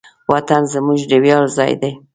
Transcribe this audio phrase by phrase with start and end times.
[0.31, 1.91] وطن زموږ د ویاړ ځای دی.